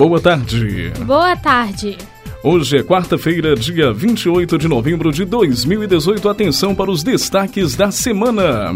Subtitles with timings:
[0.00, 0.92] Boa tarde.
[1.04, 1.98] Boa tarde.
[2.42, 6.26] Hoje é quarta-feira, dia 28 de novembro de 2018.
[6.26, 8.74] Atenção para os destaques da semana.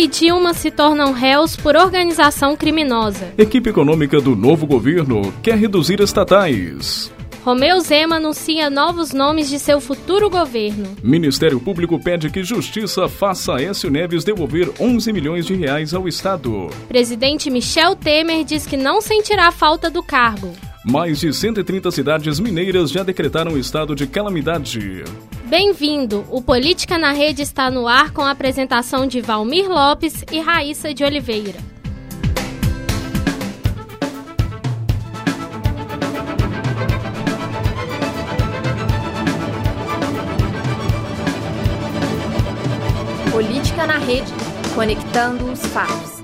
[0.00, 3.34] E Dilma se tornam réus por organização criminosa.
[3.36, 7.12] Equipe econômica do novo governo quer reduzir estatais.
[7.44, 10.96] Romeu Zema anuncia novos nomes de seu futuro governo.
[11.02, 16.70] Ministério Público pede que Justiça faça Écio Neves devolver 11 milhões de reais ao Estado.
[16.88, 20.50] Presidente Michel Temer diz que não sentirá falta do cargo.
[20.82, 25.04] Mais de 130 cidades mineiras já decretaram estado de calamidade.
[25.50, 26.24] Bem-vindo!
[26.30, 30.94] O Política na Rede está no ar com a apresentação de Valmir Lopes e Raíssa
[30.94, 31.58] de Oliveira.
[43.32, 44.32] Política na Rede,
[44.76, 46.19] conectando os fatos.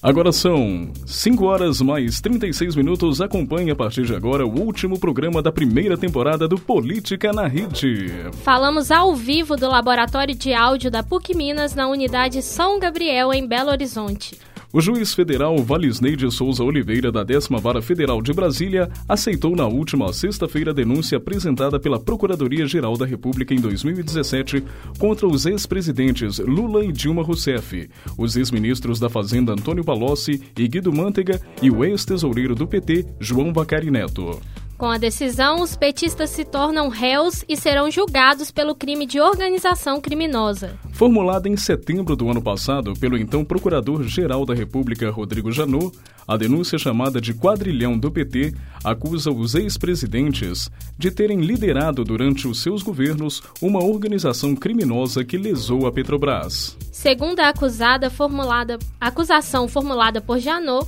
[0.00, 3.20] Agora são 5 horas mais 36 minutos.
[3.20, 8.06] Acompanhe a partir de agora o último programa da primeira temporada do Política na Rede.
[8.44, 13.44] Falamos ao vivo do Laboratório de Áudio da PUC Minas na unidade São Gabriel, em
[13.44, 14.38] Belo Horizonte.
[14.70, 19.66] O juiz federal Valisney de Souza Oliveira, da 10 Vara Federal de Brasília, aceitou na
[19.66, 24.62] última sexta-feira a denúncia apresentada pela Procuradoria-Geral da República em 2017
[24.98, 30.92] contra os ex-presidentes Lula e Dilma Rousseff, os ex-ministros da Fazenda Antônio Palocci e Guido
[30.92, 34.38] Mantega e o ex-tesoureiro do PT, João Bacari Neto.
[34.78, 40.00] Com a decisão, os petistas se tornam réus e serão julgados pelo crime de organização
[40.00, 40.78] criminosa.
[40.92, 46.78] Formulada em setembro do ano passado pelo então Procurador-Geral da República, Rodrigo Janot, a denúncia
[46.78, 53.42] chamada de Quadrilhão do PT acusa os ex-presidentes de terem liderado durante os seus governos
[53.60, 56.78] uma organização criminosa que lesou a Petrobras.
[56.92, 60.86] Segundo a acusada formulada, acusação formulada por Janot,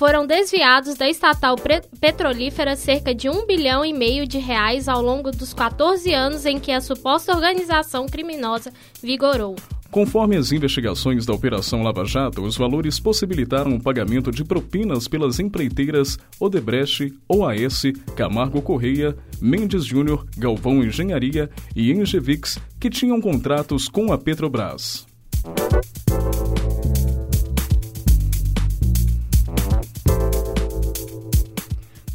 [0.00, 1.56] foram desviados da estatal
[2.00, 6.58] petrolífera cerca de um bilhão e meio de reais ao longo dos 14 anos em
[6.58, 8.72] que a suposta organização criminosa
[9.02, 9.56] vigorou.
[9.90, 15.38] Conforme as investigações da Operação Lava Jato, os valores possibilitaram o pagamento de propinas pelas
[15.38, 17.82] empreiteiras Odebrecht, OAS,
[18.16, 25.06] Camargo Correia, Mendes Júnior, Galvão Engenharia e Engevix, que tinham contratos com a Petrobras.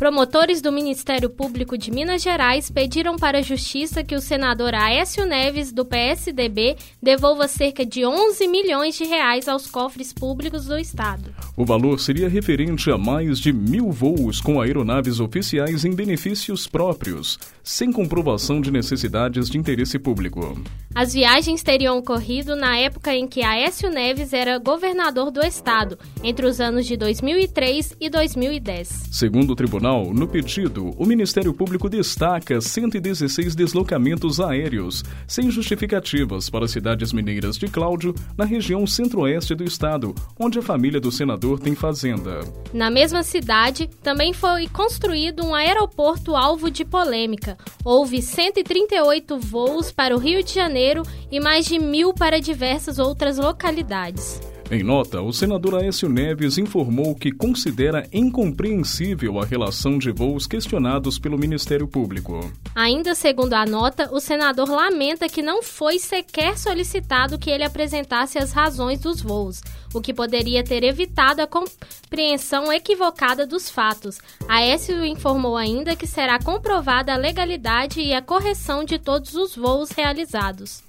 [0.05, 5.25] Promotores do Ministério Público de Minas Gerais pediram para a Justiça que o senador Aécio
[5.25, 11.33] Neves, do PSDB, devolva cerca de 11 milhões de reais aos cofres públicos do Estado.
[11.57, 17.39] O valor seria referente a mais de mil voos com aeronaves oficiais em benefícios próprios,
[17.63, 20.55] sem comprovação de necessidades de interesse público.
[20.93, 26.45] As viagens teriam ocorrido na época em que Aécio Neves era governador do Estado, entre
[26.45, 29.09] os anos de 2003 e 2010.
[29.11, 36.67] Segundo o tribunal, no pedido, o Ministério Público destaca 116 deslocamentos aéreos, sem justificativas, para
[36.67, 41.75] cidades mineiras de Cláudio, na região centro-oeste do estado, onde a família do senador tem
[41.75, 42.41] fazenda.
[42.73, 47.57] Na mesma cidade, também foi construído um aeroporto alvo de polêmica.
[47.83, 53.37] Houve 138 voos para o Rio de Janeiro e mais de mil para diversas outras
[53.37, 54.41] localidades.
[54.71, 61.19] Em nota, o senador Aécio Neves informou que considera incompreensível a relação de voos questionados
[61.19, 62.51] pelo Ministério Público.
[62.73, 68.39] Ainda segundo a nota, o senador lamenta que não foi sequer solicitado que ele apresentasse
[68.39, 69.61] as razões dos voos,
[69.93, 74.17] o que poderia ter evitado a compreensão equivocada dos fatos.
[74.47, 79.91] Aécio informou ainda que será comprovada a legalidade e a correção de todos os voos
[79.91, 80.83] realizados.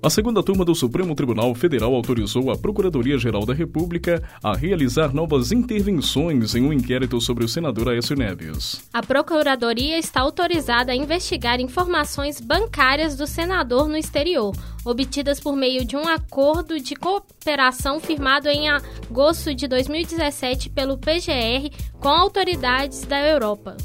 [0.00, 5.50] A segunda turma do Supremo Tribunal Federal autorizou a Procuradoria-Geral da República a realizar novas
[5.50, 8.88] intervenções em um inquérito sobre o senador Aécio Neves.
[8.92, 14.54] A Procuradoria está autorizada a investigar informações bancárias do senador no exterior,
[14.84, 21.74] obtidas por meio de um acordo de cooperação firmado em agosto de 2017 pelo PGR
[21.98, 23.76] com autoridades da Europa.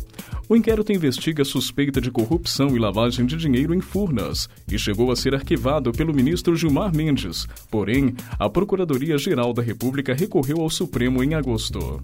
[0.53, 5.15] O inquérito investiga suspeita de corrupção e lavagem de dinheiro em Furnas e chegou a
[5.15, 7.47] ser arquivado pelo ministro Gilmar Mendes.
[7.71, 12.03] Porém, a Procuradoria-Geral da República recorreu ao Supremo em agosto.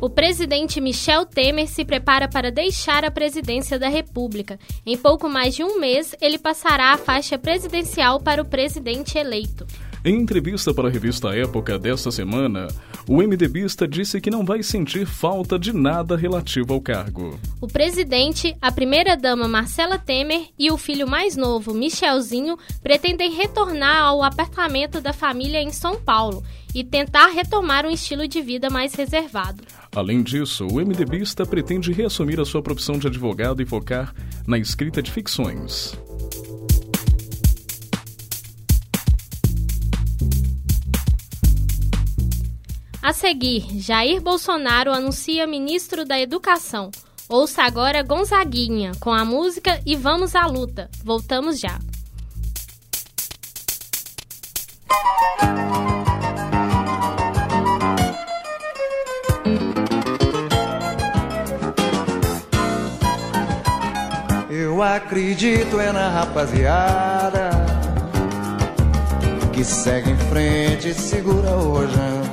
[0.00, 4.58] O presidente Michel Temer se prepara para deixar a presidência da República.
[4.86, 9.66] Em pouco mais de um mês, ele passará a faixa presidencial para o presidente eleito.
[10.06, 12.68] Em entrevista para a revista Época desta semana,
[13.08, 17.40] o MDBista disse que não vai sentir falta de nada relativo ao cargo.
[17.58, 24.22] O presidente, a primeira-dama Marcela Temer e o filho mais novo, Michelzinho, pretendem retornar ao
[24.22, 29.64] apartamento da família em São Paulo e tentar retomar um estilo de vida mais reservado.
[29.96, 34.14] Além disso, o MDBista pretende reassumir a sua profissão de advogado e focar
[34.46, 35.96] na escrita de ficções.
[43.04, 46.90] A seguir, Jair Bolsonaro anuncia ministro da Educação.
[47.28, 50.88] Ouça agora Gonzaguinha com a música e vamos à luta.
[51.04, 51.78] Voltamos já.
[64.48, 67.50] Eu acredito é na rapaziada
[69.52, 72.23] que segue em frente e segura o rojão.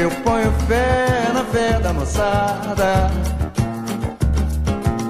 [0.00, 3.10] Eu ponho fé na fé da moçada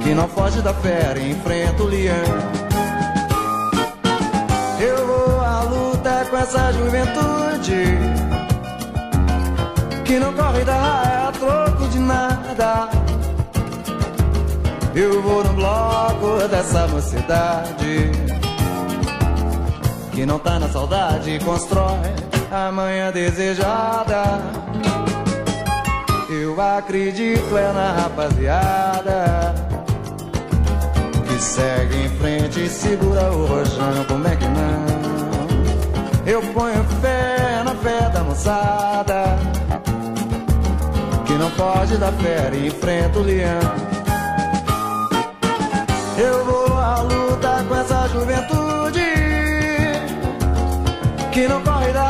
[0.03, 2.17] Que não foge da fera e enfrenta o leão.
[4.81, 7.85] Eu vou à luta com essa juventude
[10.05, 12.89] Que não corre da raia a troco de nada.
[14.93, 18.11] Eu vou no bloco dessa mocidade
[20.11, 24.41] Que não tá na saudade e constrói a manhã desejada.
[26.29, 29.55] Eu acredito é na rapaziada
[31.26, 34.05] que segue em frente e segura o rojão.
[34.08, 35.00] Como é que não?
[36.26, 39.38] Eu ponho fé na fé da moçada
[41.25, 43.61] que não pode dar fé e enfrenta o leão.
[46.19, 49.00] Eu vou à luta com essa juventude
[51.32, 52.10] que não corre da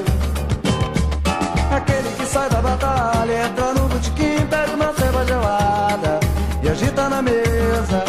[2.31, 6.19] sai da batalha, entra no botequim, pega uma ceva gelada
[6.63, 8.03] E agita na mesa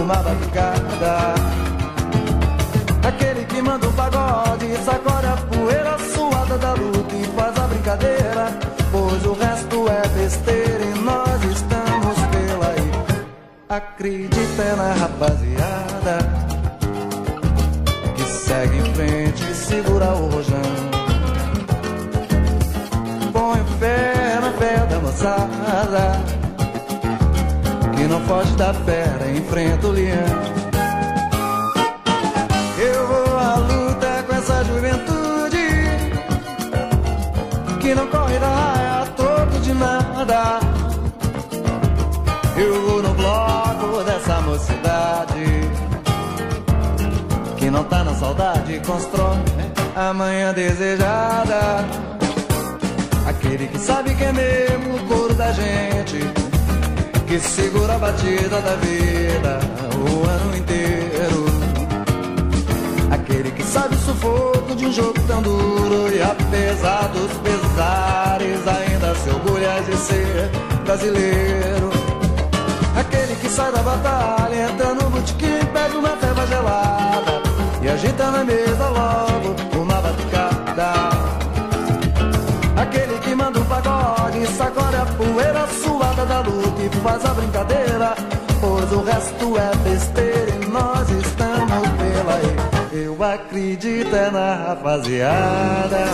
[0.00, 1.34] uma batucada.
[3.06, 8.58] Aquele que manda um pagode, sacode a poeira suada da luta e faz a brincadeira
[8.90, 12.90] Pois o resto é besteira e nós estamos pela aí.
[13.68, 16.46] Acredita na rapaziada
[18.46, 20.42] segue em frente e segura o
[27.96, 30.16] que não foge da fera, enfrenta o leão.
[32.78, 35.68] Eu vou à luta com essa juventude,
[37.80, 40.60] que não corre da raia a troco de nada.
[42.56, 45.70] Eu vou no bloco dessa mocidade
[47.56, 49.38] que não tá na saudade constrói
[49.94, 51.84] a manhã desejada.
[53.26, 54.98] Aquele que sabe que é mesmo
[55.36, 56.18] da gente,
[57.26, 59.60] que segura a batida da vida
[59.94, 61.44] o ano inteiro.
[63.10, 69.14] Aquele que sabe o sufoco de um jogo tão duro e apesar dos pesares ainda
[69.14, 70.50] se orgulha de ser
[70.84, 71.90] brasileiro.
[72.98, 77.42] Aquele que sai da batalha, entra no botequim, pega uma feva gelada
[77.82, 79.95] e agita na mesa logo uma
[82.96, 88.14] Aquele que manda um pagode, sacode a poeira suada da luta e faz a brincadeira,
[88.58, 93.04] pois o resto é besteira e nós estamos pela aí.
[93.04, 96.06] Eu acredito é na rapaziada.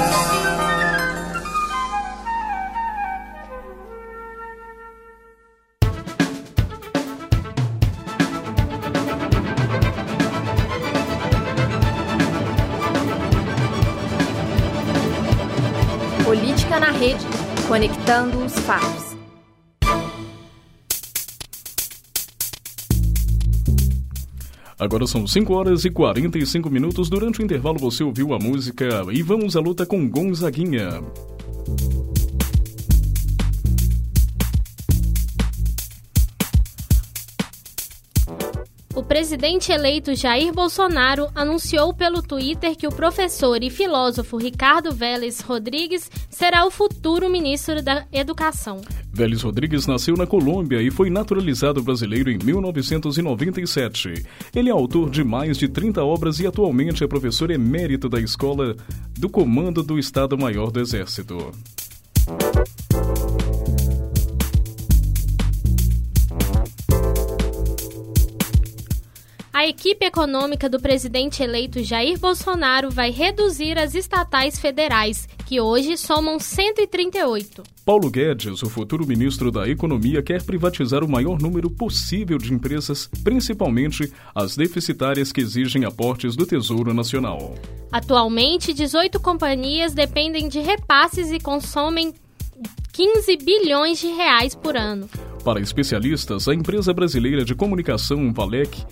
[17.03, 17.27] Rede,
[17.67, 19.17] conectando os fatos.
[24.79, 27.11] Agora são 5 horas e 45 minutos.
[27.11, 31.03] Durante o intervalo você ouviu a música E Vamos à Luta com Gonzaguinha.
[39.13, 46.11] Presidente eleito Jair Bolsonaro anunciou pelo Twitter que o professor e filósofo Ricardo Vélez Rodrigues
[46.31, 48.81] será o futuro ministro da Educação.
[49.13, 54.15] Vélez Rodrigues nasceu na Colômbia e foi naturalizado brasileiro em 1997.
[54.57, 58.75] Ele é autor de mais de 30 obras e atualmente é professor emérito da Escola
[59.19, 61.53] do Comando do Estado-Maior do Exército.
[69.55, 75.99] A equipe econômica do presidente eleito Jair Bolsonaro vai reduzir as estatais federais, que hoje
[75.99, 77.63] somam 138.
[77.85, 83.07] Paulo Guedes, o futuro ministro da Economia, quer privatizar o maior número possível de empresas,
[83.23, 87.55] principalmente as deficitárias que exigem aportes do Tesouro Nacional.
[87.93, 92.15] Atualmente, 18 companhias dependem de repasses e consomem
[92.91, 95.11] 15 bilhões de reais por ano.
[95.45, 98.87] Para especialistas, a empresa brasileira de comunicação Valec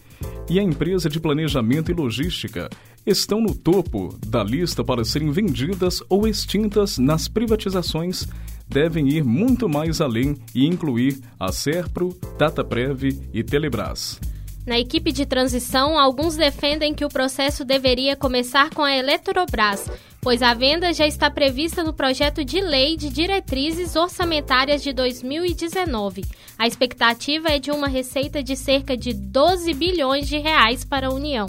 [0.51, 2.69] e a empresa de planejamento e logística
[3.07, 8.27] estão no topo da lista para serem vendidas ou extintas nas privatizações.
[8.69, 14.21] Devem ir muito mais além e incluir a Serpro, Dataprev e Telebrás.
[14.67, 19.89] Na equipe de transição, alguns defendem que o processo deveria começar com a Eletrobras,
[20.21, 26.25] pois a venda já está prevista no projeto de lei de diretrizes orçamentárias de 2019.
[26.59, 31.13] A expectativa é de uma receita de cerca de 12 bilhões de reais para a
[31.13, 31.47] União.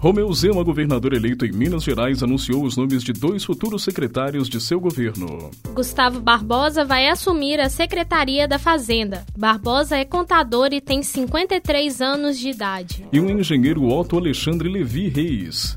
[0.00, 4.60] Romeu Zema, governador eleito em Minas Gerais, anunciou os nomes de dois futuros secretários de
[4.60, 5.50] seu governo.
[5.74, 9.26] Gustavo Barbosa vai assumir a Secretaria da Fazenda.
[9.36, 13.04] Barbosa é contador e tem 53 anos de idade.
[13.12, 15.76] E o engenheiro Otto Alexandre Levi Reis,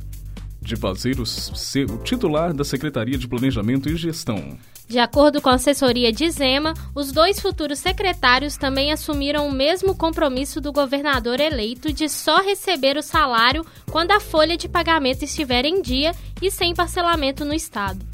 [0.62, 4.56] de fazer o, ser o titular da Secretaria de Planejamento e Gestão.
[4.92, 9.96] De acordo com a assessoria de Zema, os dois futuros secretários também assumiram o mesmo
[9.96, 15.64] compromisso do governador eleito de só receber o salário quando a folha de pagamento estiver
[15.64, 18.06] em dia e sem parcelamento no Estado.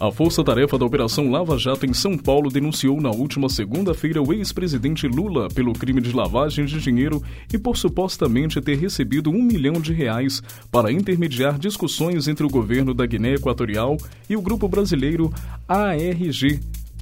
[0.00, 5.08] A força-tarefa da Operação Lava Jato em São Paulo denunciou na última segunda-feira o ex-presidente
[5.08, 7.20] Lula pelo crime de lavagem de dinheiro
[7.52, 10.40] e por supostamente ter recebido um milhão de reais
[10.70, 13.96] para intermediar discussões entre o governo da Guiné Equatorial
[14.30, 15.32] e o grupo brasileiro
[15.66, 16.60] ARG,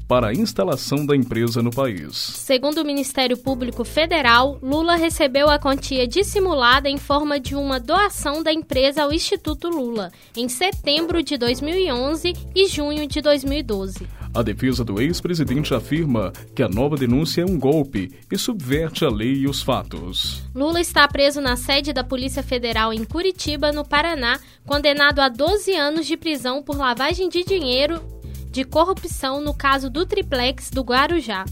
[0.08, 2.16] para a instalação da empresa no país.
[2.16, 8.42] Segundo o Ministério Público Federal, Lula recebeu a quantia dissimulada em forma de uma doação
[8.42, 14.06] da empresa ao Instituto Lula, em setembro de 2011 e junho de 2012.
[14.32, 19.08] A defesa do ex-presidente afirma que a nova denúncia é um golpe e subverte a
[19.08, 20.42] lei e os fatos.
[20.54, 25.74] Lula está preso na sede da Polícia Federal em Curitiba, no Paraná, condenado a 12
[25.74, 27.98] anos de prisão por lavagem de dinheiro
[28.56, 31.44] de corrupção no caso do triplex do Guarujá.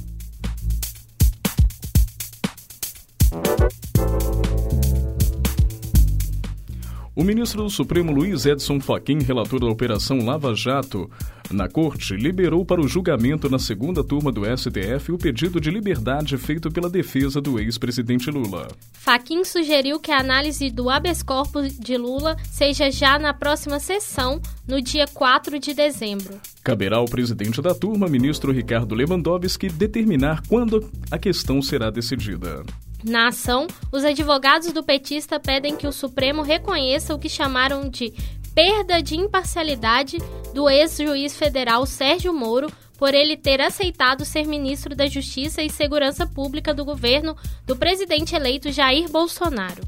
[7.16, 11.09] O ministro do Supremo Luiz Edson Fachin, relator da Operação Lava Jato,
[11.49, 16.37] na corte, liberou para o julgamento na segunda turma do STF o pedido de liberdade
[16.37, 18.66] feito pela defesa do ex-presidente Lula.
[18.94, 24.42] Fachin sugeriu que a análise do habeas corpus de Lula seja já na próxima sessão,
[24.66, 26.40] no dia 4 de dezembro.
[26.64, 32.64] Caberá ao presidente da turma, ministro Ricardo Lewandowski, determinar quando a questão será decidida.
[33.04, 38.14] Na ação, os advogados do petista pedem que o Supremo reconheça o que chamaram de
[38.54, 40.16] perda de imparcialidade
[40.54, 46.26] do ex-juiz federal Sérgio Moro por ele ter aceitado ser ministro da Justiça e Segurança
[46.26, 49.82] Pública do governo do presidente eleito Jair Bolsonaro.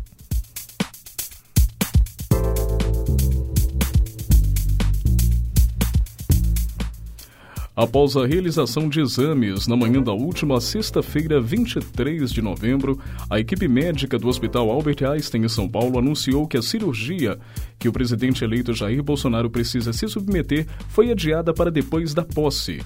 [7.77, 13.69] Após a realização de exames na manhã da última sexta-feira, 23 de novembro, a equipe
[13.69, 17.39] médica do Hospital Albert Einstein em São Paulo anunciou que a cirurgia
[17.79, 22.81] que o presidente eleito Jair Bolsonaro precisa se submeter foi adiada para depois da posse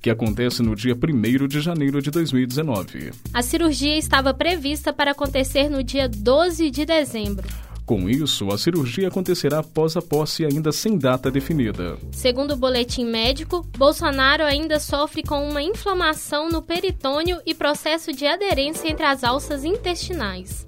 [0.00, 3.10] que acontece no dia 1 de janeiro de 2019.
[3.34, 7.44] A cirurgia estava prevista para acontecer no dia 12 de dezembro.
[7.86, 11.96] Com isso, a cirurgia acontecerá após a posse ainda sem data definida.
[12.10, 18.26] Segundo o boletim médico, Bolsonaro ainda sofre com uma inflamação no peritônio e processo de
[18.26, 20.66] aderência entre as alças intestinais.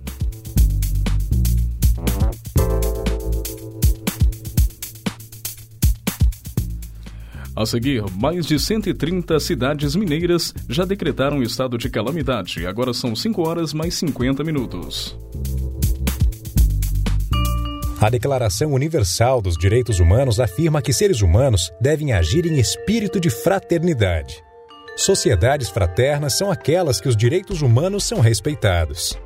[7.56, 12.64] A seguir, mais de 130 cidades mineiras já decretaram estado de calamidade.
[12.64, 15.18] Agora são 5 horas mais 50 minutos.
[18.00, 23.28] A Declaração Universal dos Direitos Humanos afirma que seres humanos devem agir em espírito de
[23.28, 24.40] fraternidade.
[24.96, 29.18] Sociedades fraternas são aquelas que os direitos humanos são respeitados.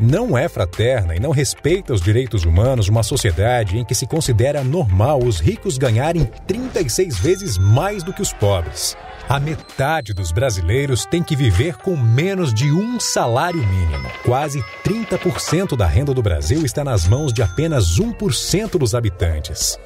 [0.00, 4.64] Não é fraterna e não respeita os direitos humanos uma sociedade em que se considera
[4.64, 8.96] normal os ricos ganharem 36 vezes mais do que os pobres.
[9.28, 14.08] A metade dos brasileiros tem que viver com menos de um salário mínimo.
[14.24, 19.78] Quase 30% da renda do Brasil está nas mãos de apenas 1% dos habitantes.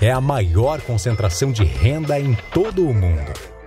[0.00, 3.57] É a maior concentração de renda em todo o mundo.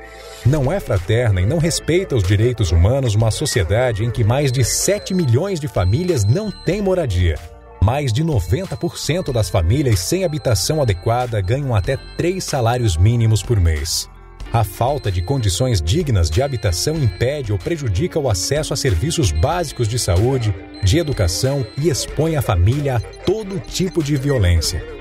[0.45, 4.63] Não é fraterna e não respeita os direitos humanos uma sociedade em que mais de
[4.63, 7.37] 7 milhões de famílias não têm moradia.
[7.83, 14.09] Mais de 90% das famílias sem habitação adequada ganham até três salários mínimos por mês.
[14.51, 19.87] A falta de condições dignas de habitação impede ou prejudica o acesso a serviços básicos
[19.87, 25.00] de saúde, de educação e expõe a família a todo tipo de violência.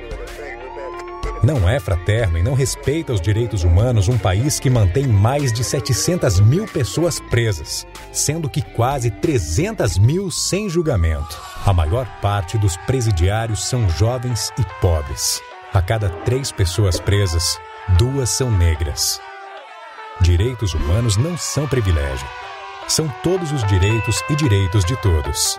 [1.43, 5.65] Não é fraterno e não respeita os direitos humanos um país que mantém mais de
[5.65, 11.41] 700 mil pessoas presas, sendo que quase 300 mil sem julgamento.
[11.65, 15.41] A maior parte dos presidiários são jovens e pobres.
[15.73, 17.59] A cada três pessoas presas,
[17.97, 19.19] duas são negras.
[20.21, 22.29] Direitos humanos não são privilégio.
[22.87, 25.59] São todos os direitos e direitos de todos.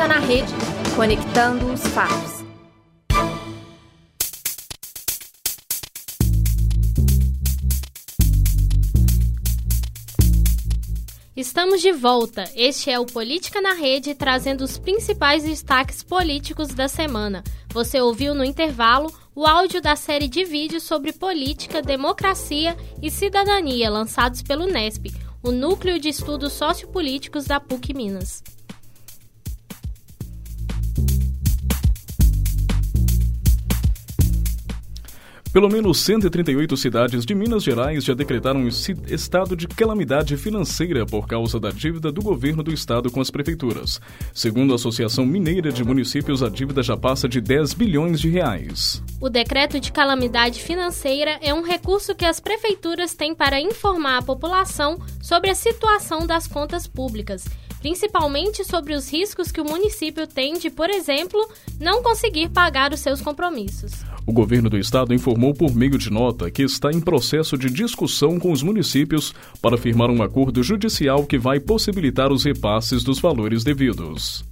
[0.00, 0.52] Política na rede,
[0.96, 2.44] conectando os fatos.
[11.36, 12.50] Estamos de volta.
[12.56, 17.44] Este é o Política na Rede, trazendo os principais destaques políticos da semana.
[17.68, 23.90] Você ouviu no intervalo o áudio da série de vídeos sobre política, democracia e cidadania,
[23.90, 28.42] lançados pelo NESP, o Núcleo de Estudos Sociopolíticos da PUC Minas.
[35.52, 41.58] Pelo menos 138 cidades de Minas Gerais já decretaram estado de calamidade financeira por causa
[41.58, 44.00] da dívida do governo do estado com as prefeituras.
[44.32, 49.02] Segundo a Associação Mineira de Municípios, a dívida já passa de 10 bilhões de reais.
[49.20, 54.22] O decreto de calamidade financeira é um recurso que as prefeituras têm para informar a
[54.22, 57.44] população sobre a situação das contas públicas
[57.80, 61.40] principalmente sobre os riscos que o município tem de, por exemplo,
[61.80, 63.92] não conseguir pagar os seus compromissos.
[64.26, 68.38] O governo do estado informou por meio de nota que está em processo de discussão
[68.38, 73.64] com os municípios para firmar um acordo judicial que vai possibilitar os repasses dos valores
[73.64, 74.44] devidos.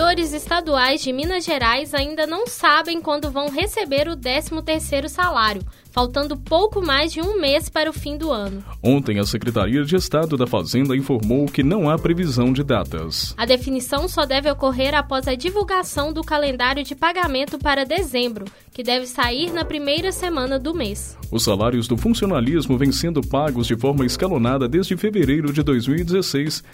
[0.00, 5.60] Servidores estaduais de Minas Gerais ainda não sabem quando vão receber o 13º salário,
[5.92, 8.64] faltando pouco mais de um mês para o fim do ano.
[8.82, 13.34] Ontem, a Secretaria de Estado da Fazenda informou que não há previsão de datas.
[13.36, 18.82] A definição só deve ocorrer após a divulgação do calendário de pagamento para dezembro, que
[18.82, 21.14] deve sair na primeira semana do mês.
[21.30, 26.64] Os salários do funcionalismo vêm sendo pagos de forma escalonada desde fevereiro de 2016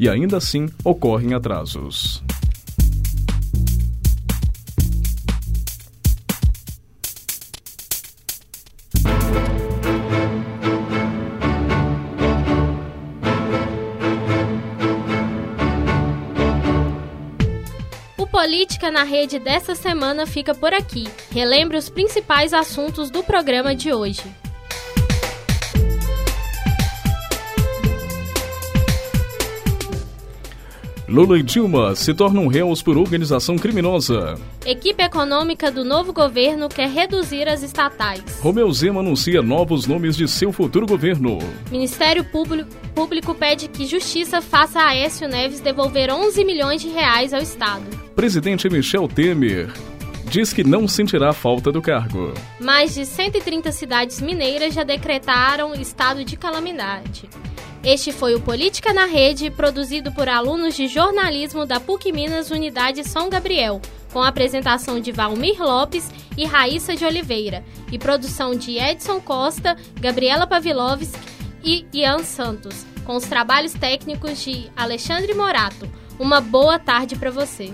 [0.00, 2.24] e ainda assim ocorrem atrasos.
[18.42, 21.06] Política na Rede dessa semana fica por aqui.
[21.30, 24.24] Relembre os principais assuntos do programa de hoje.
[31.08, 34.34] Lula e Dilma se tornam réus por organização criminosa.
[34.66, 38.40] Equipe econômica do novo governo quer reduzir as estatais.
[38.40, 41.38] Romeu Zema anuncia novos nomes de seu futuro governo.
[41.70, 47.40] Ministério Público, pede que Justiça faça a Aécio Neves devolver 11 milhões de reais ao
[47.40, 48.01] Estado.
[48.22, 49.72] Presidente Michel Temer
[50.30, 52.32] diz que não sentirá falta do cargo.
[52.60, 57.28] Mais de 130 cidades mineiras já decretaram estado de calamidade.
[57.82, 63.02] Este foi o Política na Rede, produzido por alunos de jornalismo da PUC Minas Unidade
[63.02, 63.82] São Gabriel,
[64.12, 66.08] com a apresentação de Valmir Lopes
[66.38, 71.18] e Raíssa de Oliveira, e produção de Edson Costa, Gabriela Pavlovski
[71.64, 75.90] e Ian Santos, com os trabalhos técnicos de Alexandre Morato.
[76.20, 77.72] Uma boa tarde para você.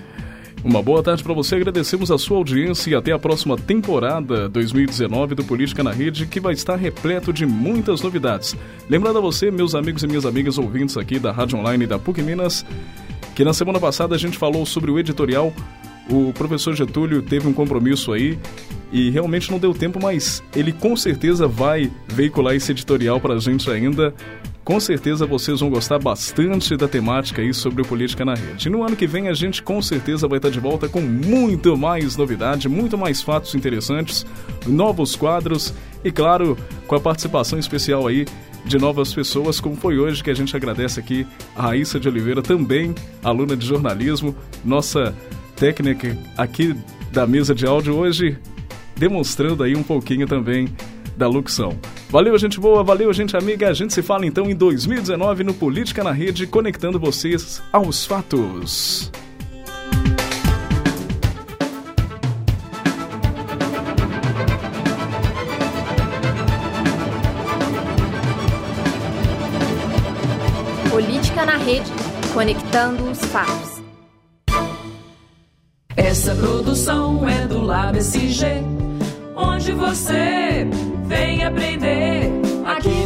[0.65, 5.37] Uma boa tarde para você, agradecemos a sua audiência e até a próxima temporada 2019
[5.37, 8.57] do Política na Rede, que vai estar repleto de muitas novidades.
[8.91, 12.23] Lembrando a você, meus amigos e minhas amigas ouvintes aqui da Rádio Online da PUC
[12.23, 12.67] Minas,
[13.37, 15.53] que na semana passada a gente falou sobre o editorial.
[16.11, 18.37] O professor Getúlio teve um compromisso aí
[18.91, 23.39] e realmente não deu tempo, mas ele com certeza vai veicular esse editorial para a
[23.39, 24.13] gente ainda
[24.69, 28.69] com certeza vocês vão gostar bastante da temática aí sobre política na rede.
[28.69, 32.19] No ano que vem a gente com certeza vai estar de volta com muito mais
[32.19, 34.27] novidade, muito mais fatos interessantes,
[34.67, 35.73] novos quadros
[36.05, 36.55] e claro,
[36.87, 38.27] com a participação especial aí
[38.67, 41.27] de novas pessoas, como foi hoje que a gente agradece aqui
[41.57, 45.17] a Raíssa de Oliveira, também aluna de jornalismo, nossa
[45.57, 46.77] técnica aqui
[47.11, 48.37] da mesa de áudio hoje,
[48.95, 50.69] demonstrando aí um pouquinho também
[51.17, 51.75] da locução.
[52.11, 53.69] Valeu, gente boa, valeu, gente amiga.
[53.69, 59.13] A gente se fala então em 2019 no Política na Rede, conectando vocês aos fatos.
[70.91, 71.93] Política na Rede,
[72.33, 73.83] conectando os fatos.
[75.95, 78.47] Essa produção é do Lab SG,
[79.37, 80.67] onde você
[81.09, 82.31] Vem aprender
[82.67, 82.98] aqui.